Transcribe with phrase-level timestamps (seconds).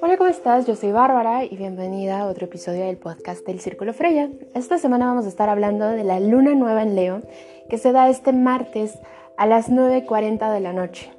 [0.00, 0.66] Hola, ¿cómo estás?
[0.66, 4.30] Yo soy Bárbara y bienvenida a otro episodio del podcast del Círculo Freya.
[4.54, 7.22] Esta semana vamos a estar hablando de la luna nueva en Leo
[7.68, 9.00] que se da este martes
[9.36, 11.10] a las 9.40 de la noche.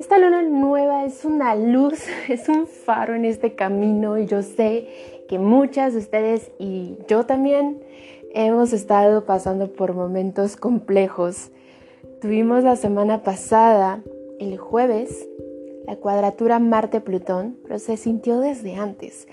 [0.00, 4.88] Esta luna nueva es una luz, es un faro en este camino y yo sé
[5.28, 7.84] que muchas de ustedes y yo también
[8.34, 11.52] hemos estado pasando por momentos complejos.
[12.22, 14.00] Tuvimos la semana pasada,
[14.38, 15.28] el jueves,
[15.88, 19.26] la cuadratura Marte-Plutón, pero se sintió desde antes.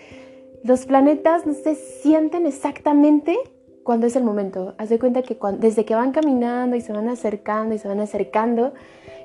[0.63, 3.38] Los planetas no se sienten exactamente
[3.83, 4.73] cuando es el momento.
[4.80, 7.99] Haz de cuenta que desde que van caminando y se van acercando y se van
[7.99, 8.73] acercando,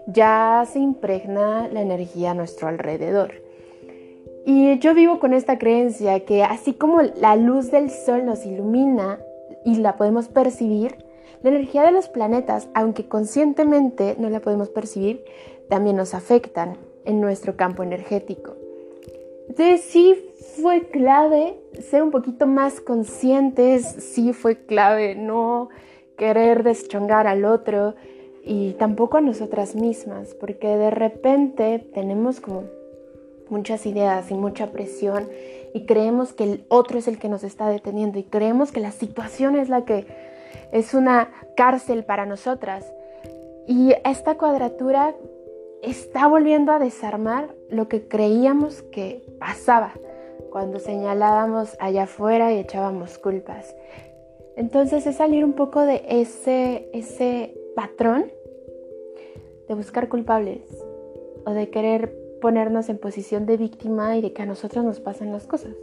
[0.08, 3.33] ya se impregna la energía a nuestro alrededor.
[4.44, 9.20] Y yo vivo con esta creencia que así como la luz del sol nos ilumina
[9.64, 10.98] y la podemos percibir,
[11.45, 15.23] la energía de los planetas, aunque conscientemente no la podemos percibir,
[15.69, 18.56] también nos afectan en nuestro campo energético.
[19.51, 20.17] Entonces sí
[20.62, 25.69] fue clave ser un poquito más conscientes, sí fue clave no
[26.17, 27.95] querer deschongar al otro
[28.42, 32.64] y tampoco a nosotras mismas, porque de repente tenemos como
[33.51, 35.29] muchas ideas y mucha presión
[35.75, 38.92] y creemos que el otro es el que nos está deteniendo y creemos que la
[38.92, 40.33] situación es la que
[40.72, 42.92] es una cárcel para nosotras.
[43.66, 45.14] Y esta cuadratura
[45.83, 49.92] está volviendo a desarmar lo que creíamos que pasaba
[50.50, 53.74] cuando señalábamos allá afuera y echábamos culpas.
[54.56, 58.30] Entonces es salir un poco de ese, ese patrón
[59.68, 60.62] de buscar culpables
[61.44, 65.33] o de querer ponernos en posición de víctima y de que a nosotros nos pasan
[65.33, 65.74] las cosas.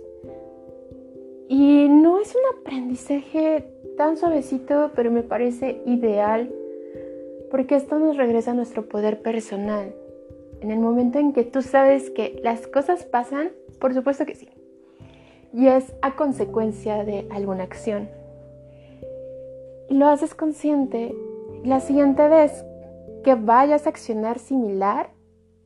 [1.50, 3.66] Y no es un aprendizaje
[3.97, 6.50] tan suavecito, pero me parece ideal
[7.52, 9.94] porque esto nos regresa a nuestro poder personal.
[10.62, 14.47] En el momento en que tú sabes que las cosas pasan, por supuesto que sí.
[15.53, 18.09] Y es a consecuencia de alguna acción.
[19.90, 21.13] Lo haces consciente.
[21.66, 22.63] La siguiente vez
[23.23, 25.09] que vayas a accionar similar,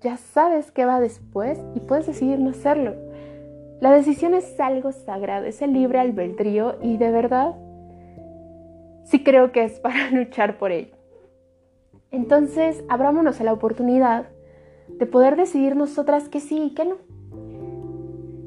[0.02, 2.96] ya sabes qué va después y puedes decidir no hacerlo.
[3.86, 7.54] La decisión es algo sagrado, es el libre albedrío y de verdad
[9.04, 10.96] sí creo que es para luchar por ello.
[12.10, 14.26] Entonces, abrámonos a la oportunidad
[14.88, 16.96] de poder decidir nosotras que sí y que no.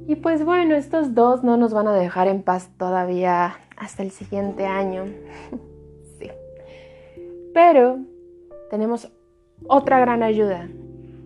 [0.09, 4.11] Y pues bueno, estos dos no nos van a dejar en paz todavía hasta el
[4.11, 5.05] siguiente año.
[6.19, 6.33] sí.
[7.55, 8.01] Pero
[8.71, 9.09] tenemos
[9.69, 10.69] otra gran ayuda.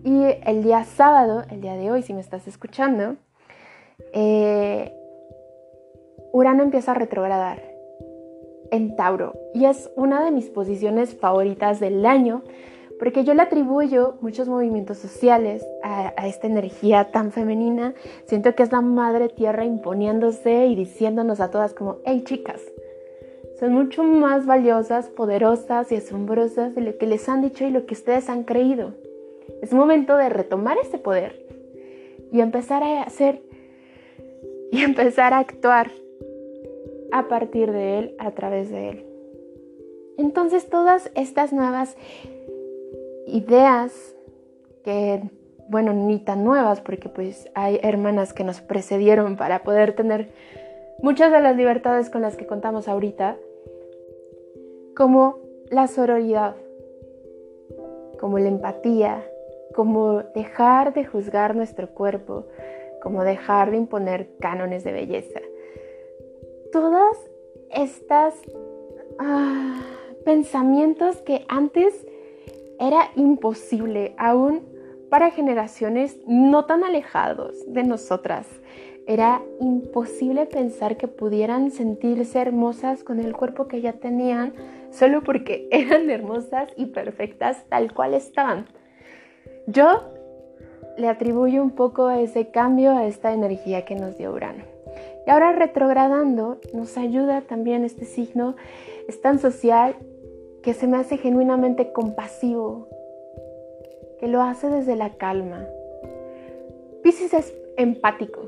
[0.03, 3.15] Y el día sábado, el día de hoy, si me estás escuchando,
[4.13, 4.93] eh,
[6.31, 7.61] Urano empieza a retrogradar
[8.71, 12.43] en Tauro y es una de mis posiciones favoritas del año
[13.03, 17.93] porque yo le atribuyo muchos movimientos sociales a, esta energía tan femenina.
[18.25, 22.61] Siento que es la madre tierra imponiéndose y diciéndonos a todas como, hey chicas,
[23.59, 27.85] son mucho más valiosas, poderosas y asombrosas de lo que les han dicho y lo
[27.85, 28.93] que ustedes han creído.
[29.61, 31.45] Es momento de retomar ese poder
[32.31, 33.41] y empezar a hacer
[34.73, 35.91] y empezar a actuar
[37.11, 39.05] a partir de él, a través de él.
[40.17, 41.95] Entonces todas estas nuevas
[43.27, 44.15] ideas
[44.83, 45.21] que,
[45.69, 50.29] bueno, ni tan nuevas, porque pues hay hermanas que nos precedieron para poder tener
[51.03, 53.37] muchas de las libertades con las que contamos ahorita,
[54.95, 55.37] como
[55.69, 56.55] la sororidad,
[58.19, 59.23] como la empatía,
[59.75, 62.47] como dejar de juzgar nuestro cuerpo,
[63.03, 65.41] como dejar de imponer cánones de belleza
[66.73, 67.15] todas
[67.69, 68.33] estas
[69.19, 69.79] ah,
[70.25, 72.05] pensamientos que antes
[72.79, 74.67] era imposible, aún
[75.09, 78.47] para generaciones no tan alejados de nosotras.
[79.05, 84.53] Era imposible pensar que pudieran sentirse hermosas con el cuerpo que ya tenían
[84.89, 88.65] solo porque eran hermosas y perfectas tal cual estaban.
[89.67, 90.01] Yo
[90.97, 94.63] le atribuyo un poco a ese cambio, a esta energía que nos dio Urano.
[95.25, 98.55] Y ahora retrogradando nos ayuda también este signo,
[99.07, 99.95] es tan social
[100.61, 102.87] que se me hace genuinamente compasivo,
[104.19, 105.65] que lo hace desde la calma.
[107.01, 108.41] Pisces es empático,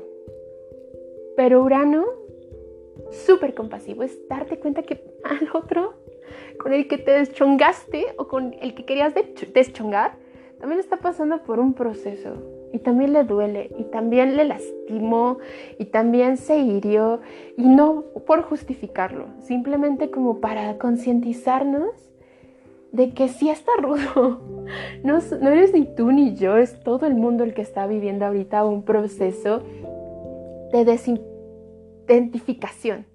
[1.36, 2.04] pero Urano,
[3.10, 5.94] súper compasivo, es darte cuenta que al otro
[6.58, 9.14] con el que te deschongaste o con el que querías
[9.52, 10.16] deschongar,
[10.58, 12.34] también está pasando por un proceso
[12.72, 15.38] y también le duele y también le lastimó
[15.78, 17.20] y también se hirió
[17.56, 21.90] y no por justificarlo, simplemente como para concientizarnos
[22.92, 24.40] de que sí está rudo.
[25.04, 28.26] No, no eres ni tú ni yo, es todo el mundo el que está viviendo
[28.26, 29.62] ahorita un proceso
[30.72, 33.06] de desidentificación,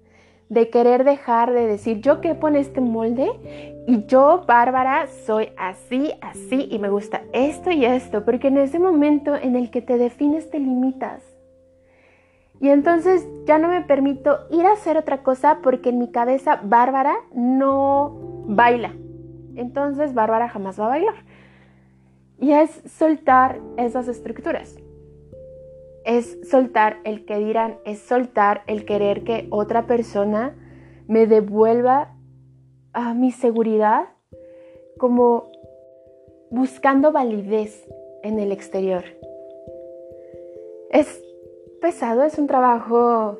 [0.52, 3.26] de querer dejar de decir yo quepo en este molde
[3.86, 8.78] y yo, Bárbara, soy así, así y me gusta esto y esto, porque en ese
[8.78, 11.22] momento en el que te defines te limitas.
[12.60, 16.60] Y entonces ya no me permito ir a hacer otra cosa porque en mi cabeza
[16.62, 18.92] Bárbara no baila.
[19.56, 21.24] Entonces Bárbara jamás va a bailar.
[22.38, 24.76] Y es soltar esas estructuras.
[26.04, 30.56] Es soltar el que dirán, es soltar el querer que otra persona
[31.06, 32.14] me devuelva
[32.92, 34.08] a mi seguridad
[34.98, 35.50] como
[36.50, 37.88] buscando validez
[38.22, 39.04] en el exterior.
[40.90, 41.22] Es
[41.80, 43.38] pesado, es un trabajo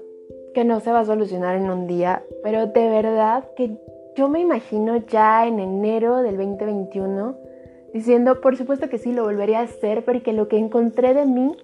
[0.55, 3.76] que no se va a solucionar en un día, pero de verdad que
[4.17, 7.37] yo me imagino ya en enero del 2021
[7.93, 11.56] diciendo, por supuesto que sí, lo volvería a hacer, porque lo que encontré de mí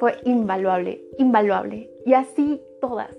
[0.00, 1.88] fue invaluable, invaluable.
[2.04, 3.16] Y así todas.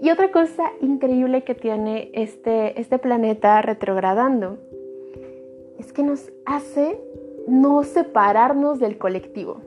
[0.00, 4.56] Y otra cosa increíble que tiene este, este planeta retrogradando
[5.78, 6.98] es que nos hace
[7.46, 9.60] no separarnos del colectivo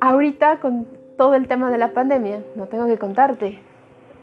[0.00, 3.58] ahorita con todo el tema de la pandemia, no tengo que contarte,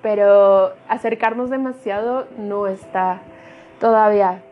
[0.02, 3.22] pero acercarnos demasiado no está
[3.80, 4.44] todavía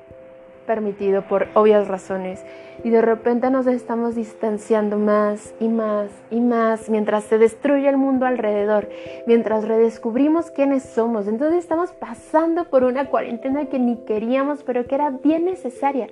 [0.65, 2.43] permitido por obvias razones.
[2.83, 7.97] Y de repente nos estamos distanciando más y más y más mientras se destruye el
[7.97, 8.89] mundo alrededor,
[9.27, 11.27] mientras redescubrimos quiénes somos.
[11.27, 16.07] Entonces estamos pasando por una cuarentena que ni queríamos, pero que era bien necesaria.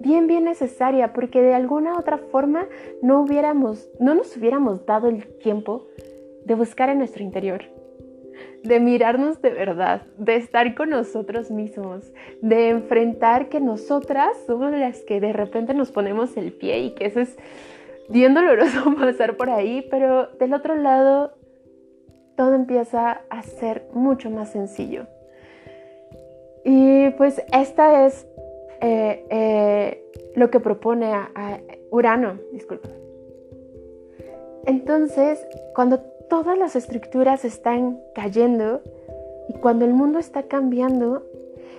[0.00, 2.66] Bien, bien necesaria, porque de alguna otra forma
[3.02, 5.86] no hubiéramos, no nos hubiéramos dado el tiempo
[6.44, 7.64] de buscar en nuestro interior,
[8.62, 15.00] de mirarnos de verdad, de estar con nosotros mismos, de enfrentar que nosotras somos las
[15.02, 17.36] que de repente nos ponemos el pie y que eso es
[18.08, 21.32] bien doloroso pasar por ahí, pero del otro lado
[22.36, 25.06] todo empieza a ser mucho más sencillo.
[26.64, 28.26] Y pues esta es
[28.80, 30.04] eh, eh,
[30.36, 31.60] lo que propone a,
[31.90, 32.88] Urano, disculpa.
[34.64, 35.44] Entonces,
[35.74, 38.80] cuando todas las estructuras están cayendo
[39.48, 41.26] y cuando el mundo está cambiando,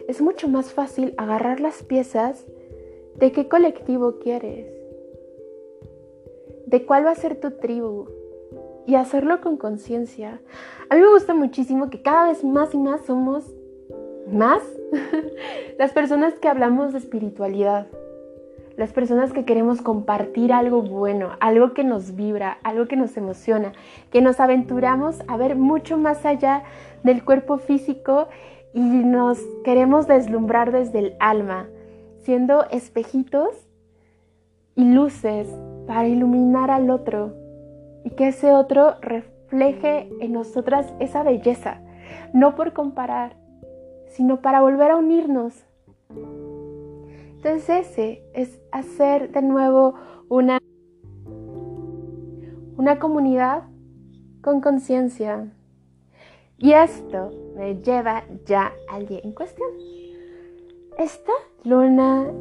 [0.07, 2.45] es mucho más fácil agarrar las piezas
[3.15, 4.68] de qué colectivo quieres,
[6.68, 8.07] de cuál va a ser tu tribu
[8.86, 10.42] y hacerlo con conciencia.
[10.89, 13.45] A mí me gusta muchísimo que cada vez más y más somos
[14.30, 14.62] más
[15.77, 17.88] las personas que hablamos de espiritualidad,
[18.77, 23.73] las personas que queremos compartir algo bueno, algo que nos vibra, algo que nos emociona,
[24.12, 26.63] que nos aventuramos a ver mucho más allá
[27.03, 28.27] del cuerpo físico
[28.73, 31.68] y nos queremos deslumbrar desde el alma,
[32.23, 33.50] siendo espejitos
[34.75, 35.47] y luces
[35.88, 37.33] para iluminar al otro
[38.03, 41.81] y que ese otro refleje en nosotras esa belleza,
[42.33, 43.35] no por comparar,
[44.07, 45.65] sino para volver a unirnos.
[47.44, 49.96] Entonces ese es hacer de nuevo
[50.30, 50.60] una,
[52.78, 53.64] una comunidad
[54.44, 55.52] con conciencia.
[56.60, 59.68] Y esto me lleva ya al día en cuestión.
[61.00, 61.32] Esta
[61.64, 62.32] luna,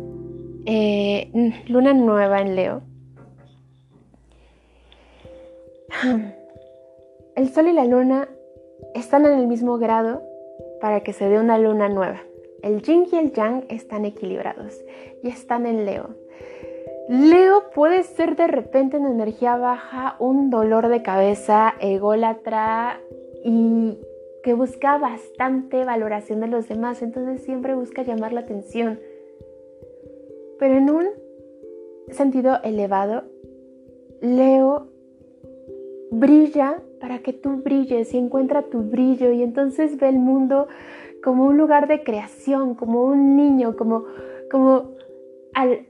[0.66, 2.82] eh, luna nueva en Leo,
[7.36, 8.28] el sol y la luna
[8.94, 10.22] están en el mismo grado
[10.82, 12.20] para que se dé una luna nueva.
[12.62, 14.82] El yin y el yang están equilibrados
[15.22, 16.10] y están en Leo.
[17.08, 23.00] Leo puede ser de repente en energía baja un dolor de cabeza, ególatra
[23.44, 23.98] y
[24.42, 29.00] que busca bastante valoración de los demás, entonces siempre busca llamar la atención.
[30.58, 31.06] Pero en un
[32.10, 33.24] sentido elevado,
[34.20, 34.88] Leo
[36.10, 40.68] brilla para que tú brilles y encuentra tu brillo y entonces ve el mundo
[41.22, 44.04] como un lugar de creación, como un niño, como,
[44.50, 44.92] como
[45.54, 45.86] al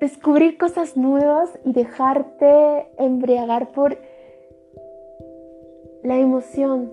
[0.00, 3.96] descubrir cosas nuevas y dejarte embriagar por
[6.02, 6.92] la emoción.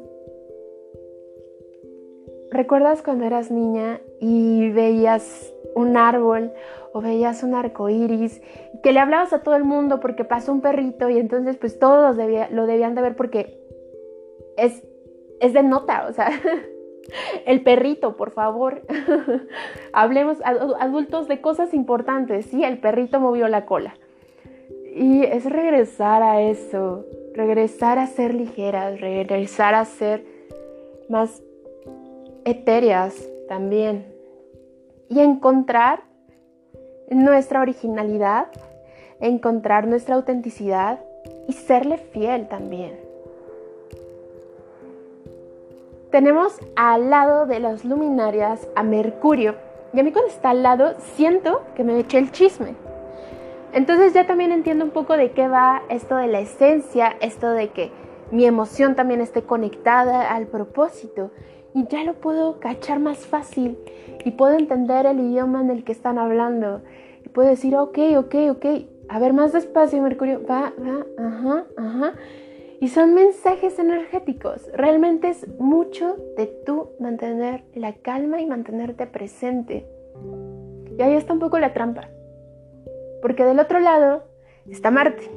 [2.51, 6.53] ¿Recuerdas cuando eras niña y veías un árbol
[6.93, 8.41] o veías un arco iris,
[8.83, 12.15] que le hablabas a todo el mundo porque pasó un perrito y entonces pues todos
[12.15, 13.59] lo debían de ver porque
[14.55, 14.83] es,
[15.39, 16.29] es de nota, o sea,
[17.45, 18.81] el perrito, por favor.
[19.93, 23.95] Hablemos adultos de cosas importantes, sí, el perrito movió la cola.
[24.95, 30.23] Y es regresar a eso, regresar a ser ligeras, regresar a ser
[31.09, 31.41] más
[32.45, 34.05] etéreas también,
[35.09, 36.03] y encontrar
[37.09, 38.47] nuestra originalidad,
[39.19, 40.99] encontrar nuestra autenticidad
[41.47, 43.02] y serle fiel también.
[46.13, 49.55] Tenemos al lado de las luminarias a Mercurio.
[49.95, 52.75] Y a mí cuando está al lado siento que me eché el chisme.
[53.73, 57.69] Entonces ya también entiendo un poco de qué va esto de la esencia, esto de
[57.69, 57.91] que
[58.29, 61.31] mi emoción también esté conectada al propósito.
[61.73, 63.79] Y ya lo puedo cachar más fácil
[64.23, 66.83] y puedo entender el idioma en el que están hablando.
[67.25, 68.65] Y puedo decir, ok, ok, ok,
[69.09, 72.13] a ver más despacio, Mercurio, va, va, ajá, ajá.
[72.83, 74.69] Y son mensajes energéticos.
[74.73, 79.87] Realmente es mucho de tú mantener la calma y mantenerte presente.
[80.97, 82.09] Y ahí está un poco la trampa.
[83.21, 84.25] Porque del otro lado
[84.69, 85.31] está Marte.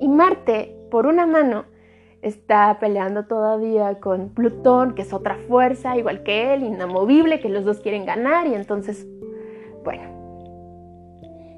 [0.00, 1.64] Y Marte, por una mano,
[2.22, 7.64] está peleando todavía con Plutón, que es otra fuerza, igual que él, inamovible, que los
[7.64, 8.46] dos quieren ganar.
[8.46, 9.08] Y entonces,
[9.82, 10.04] bueno.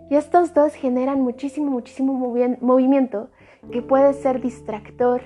[0.09, 2.15] Y estos dos generan muchísimo, muchísimo
[2.63, 3.29] movimiento
[3.71, 5.23] que puede ser distractor,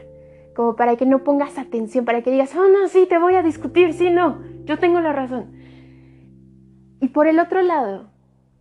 [0.55, 3.43] como para que no pongas atención, para que digas, oh no, sí, te voy a
[3.43, 5.53] discutir, sí, no, yo tengo la razón.
[7.01, 8.07] Y por el otro lado,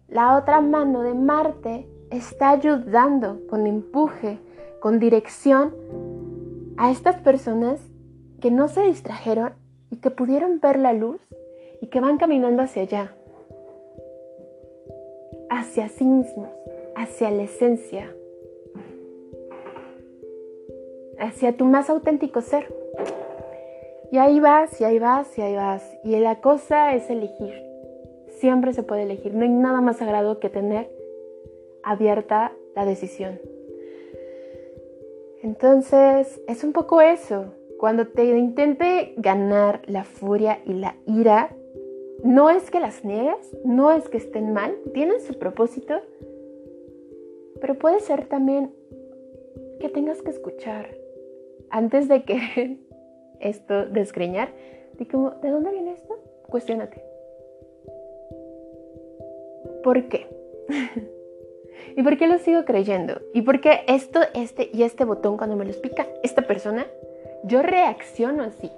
[0.07, 4.39] la otra mano de Marte está ayudando con empuje,
[4.79, 5.73] con dirección
[6.77, 7.79] a estas personas
[8.41, 9.53] que no se distrajeron
[9.89, 11.21] y que pudieron ver la luz
[11.81, 13.15] y que van caminando hacia allá,
[15.49, 16.49] hacia sí mismos,
[16.95, 18.13] hacia la esencia,
[21.23, 22.73] hacia tu más auténtico ser.
[24.11, 25.97] Y ahí vas, y ahí vas, y ahí vas.
[26.03, 27.53] Y la cosa es elegir.
[28.39, 29.33] Siempre se puede elegir.
[29.33, 30.91] No hay nada más sagrado que tener
[31.81, 33.39] abierta la decisión.
[35.41, 37.45] Entonces, es un poco eso.
[37.79, 41.55] Cuando te intente ganar la furia y la ira,
[42.23, 45.95] no es que las niegues, no es que estén mal, tienen su propósito,
[47.59, 48.71] pero puede ser también
[49.81, 51.02] que tengas que escuchar
[51.73, 52.77] antes de que
[53.39, 54.49] esto desgreñar,
[54.97, 56.15] di como, ¿de dónde viene esto?
[56.47, 57.03] Cuestiónate.
[59.83, 60.27] ¿Por qué?
[61.97, 63.19] ¿Y por qué lo sigo creyendo?
[63.33, 66.85] ¿Y por qué esto, este y este botón cuando me los pica esta persona,
[67.43, 68.71] yo reacciono así?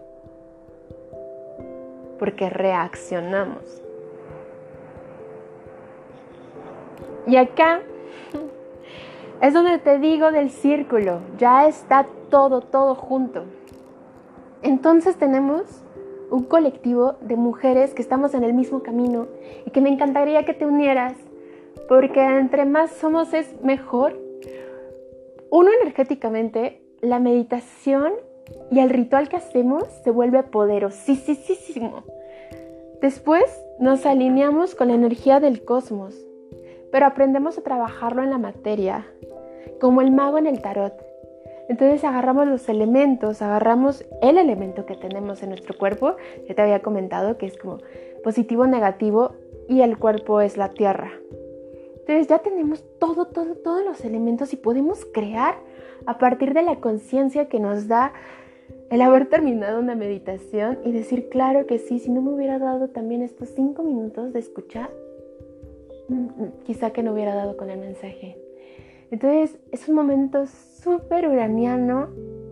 [2.18, 3.82] Porque reaccionamos.
[7.28, 7.82] Y acá
[9.42, 13.44] es donde te digo del círculo, ya está todo, todo junto.
[14.62, 15.84] Entonces tenemos
[16.32, 19.28] un colectivo de mujeres que estamos en el mismo camino
[19.66, 21.14] y que me encantaría que te unieras,
[21.88, 24.20] porque entre más somos es mejor.
[25.52, 28.14] Uno energéticamente, la meditación
[28.72, 32.04] y el ritual que hacemos se vuelve poderosísimo.
[33.02, 33.44] Después
[33.80, 36.16] nos alineamos con la energía del cosmos,
[36.92, 39.06] pero aprendemos a trabajarlo en la materia,
[39.80, 40.94] como el mago en el tarot.
[41.68, 46.16] Entonces agarramos los elementos, agarramos el elemento que tenemos en nuestro cuerpo,
[46.48, 47.80] ya te había comentado que es como
[48.24, 49.34] positivo, negativo
[49.68, 51.12] y el cuerpo es la tierra.
[52.00, 55.56] Entonces ya tenemos todo, todo, todos los elementos y podemos crear
[56.06, 58.14] a partir de la conciencia que nos da
[58.92, 62.90] el haber terminado una meditación y decir, claro que sí, si no me hubiera dado
[62.90, 64.92] también estos cinco minutos de escuchar,
[66.66, 68.38] quizá que no hubiera dado con el mensaje.
[69.12, 72.10] Entonces es un momento súper uraniano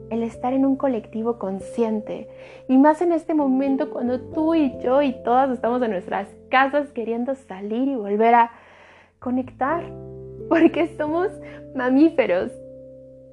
[0.10, 2.28] el estar en un colectivo consciente.
[2.68, 6.92] Y más en este momento cuando tú y yo y todas estamos en nuestras casas
[6.92, 8.52] queriendo salir y volver a
[9.20, 9.84] conectar.
[10.50, 11.30] Porque somos
[11.76, 12.52] mamíferos.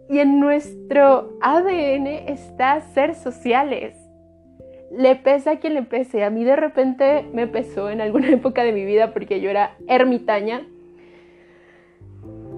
[0.08, 3.99] Y en nuestro ADN está ser sociales.
[4.90, 6.24] Le pesa a quien le pese.
[6.24, 9.76] A mí de repente me pesó en alguna época de mi vida porque yo era
[9.86, 10.62] ermitaña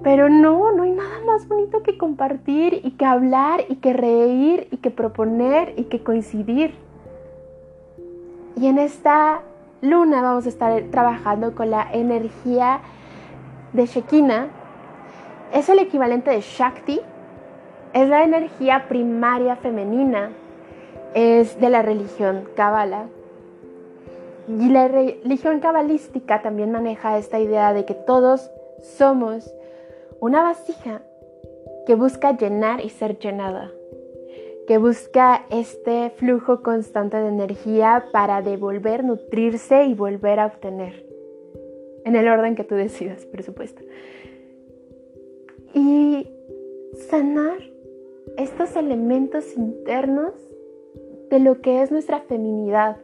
[0.03, 4.67] pero no, no hay nada más bonito que compartir y que hablar y que reír
[4.69, 6.75] y que proponer y que coincidir.
[8.57, 9.41] Y en esta
[9.81, 12.81] luna vamos a estar trabajando con la energía
[13.71, 14.47] de Shekinah.
[15.53, 16.99] Es el equivalente de Shakti.
[17.93, 20.31] Es la energía primaria femenina.
[21.13, 23.07] Es de la religión Kabbalah.
[24.47, 28.51] Y la religión cabalística también maneja esta idea de que todos
[28.81, 29.53] somos
[30.19, 31.01] una vasija
[31.85, 33.71] que busca llenar y ser llenada,
[34.67, 41.05] que busca este flujo constante de energía para devolver, nutrirse y volver a obtener,
[42.05, 43.81] en el orden que tú decidas, por supuesto.
[45.73, 46.27] Y
[47.09, 47.59] sanar
[48.37, 50.33] estos elementos internos
[51.33, 52.97] de lo que es nuestra feminidad,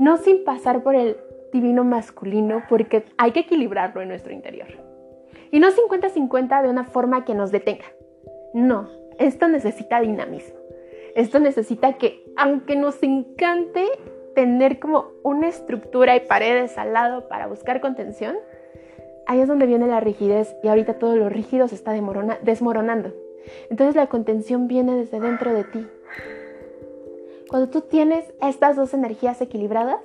[0.00, 1.16] no sin pasar por el
[1.52, 4.66] divino masculino porque hay que equilibrarlo en nuestro interior.
[5.52, 7.84] Y no 50-50 de una forma que nos detenga.
[8.52, 10.58] No, esto necesita dinamismo.
[11.14, 13.84] Esto necesita que, aunque nos encante
[14.34, 18.34] tener como una estructura y paredes al lado para buscar contención,
[19.28, 23.12] ahí es donde viene la rigidez y ahorita todo lo rígido se está desmoronando.
[23.70, 25.86] Entonces la contención viene desde dentro de ti.
[27.48, 30.00] Cuando tú tienes estas dos energías equilibradas,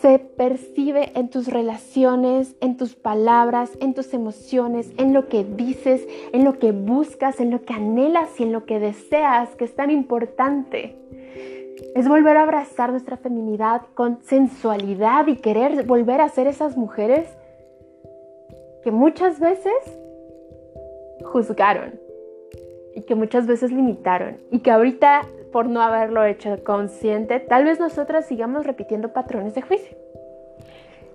[0.00, 6.06] se percibe en tus relaciones, en tus palabras, en tus emociones, en lo que dices,
[6.32, 9.74] en lo que buscas, en lo que anhelas y en lo que deseas, que es
[9.74, 10.94] tan importante.
[11.94, 17.28] Es volver a abrazar nuestra feminidad con sensualidad y querer volver a ser esas mujeres
[18.84, 19.72] que muchas veces
[21.24, 21.98] juzgaron
[22.94, 25.22] y que muchas veces limitaron y que ahorita
[25.56, 29.96] por no haberlo hecho consciente, tal vez nosotras sigamos repitiendo patrones de juicio.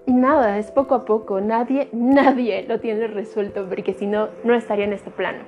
[0.07, 4.55] Y nada, es poco a poco, nadie, nadie lo tiene resuelto porque si no, no
[4.55, 5.43] estaría en este plano.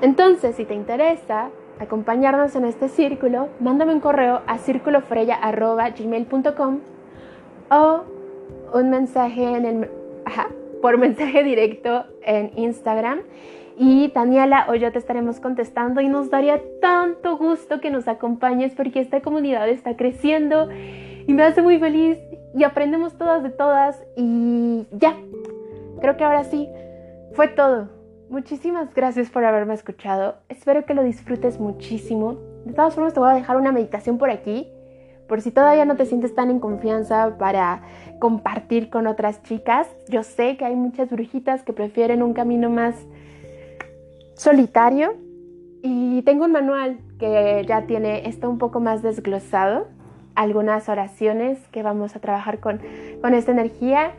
[0.00, 1.50] Entonces, si te interesa
[1.80, 6.78] acompañarnos en este círculo, mándame un correo a círculofreya.gmail.com
[7.68, 8.02] o
[8.74, 9.90] un mensaje en el,
[10.80, 13.22] por mensaje directo en Instagram
[13.76, 18.74] y Daniela o yo te estaremos contestando y nos daría tanto gusto que nos acompañes
[18.74, 22.18] porque esta comunidad está creciendo y me hace muy feliz
[22.54, 25.16] y aprendemos todas de todas y ya,
[26.00, 26.68] creo que ahora sí,
[27.32, 27.88] fue todo.
[28.30, 32.38] Muchísimas gracias por haberme escuchado, espero que lo disfrutes muchísimo.
[32.64, 34.68] De todas formas te voy a dejar una meditación por aquí,
[35.28, 37.82] por si todavía no te sientes tan en confianza para
[38.20, 39.88] compartir con otras chicas.
[40.08, 42.94] Yo sé que hay muchas brujitas que prefieren un camino más
[44.34, 45.14] solitario
[45.82, 49.86] y tengo un manual que ya tiene esto un poco más desglosado,
[50.34, 52.80] algunas oraciones que vamos a trabajar con,
[53.20, 54.12] con esta energía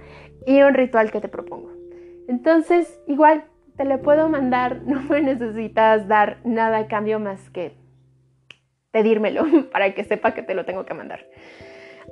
[0.45, 1.71] y un ritual que te propongo.
[2.27, 3.45] Entonces, igual,
[3.77, 7.73] te lo puedo mandar, no me necesitas dar nada a cambio más que
[8.91, 11.25] pedírmelo para que sepa que te lo tengo que mandar.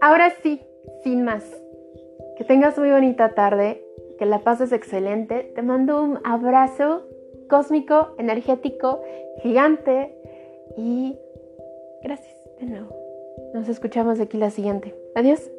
[0.02, 0.62] Ahora sí,
[1.04, 1.46] sin más,
[2.38, 3.82] que tengas muy bonita tarde,
[4.18, 7.08] que la pases excelente, te mando un abrazo
[7.54, 9.04] cósmico, energético,
[9.44, 10.18] gigante.
[10.76, 11.20] Y
[12.02, 12.90] gracias de nuevo.
[13.54, 14.96] Nos escuchamos aquí la siguiente.
[15.14, 15.52] Adiós.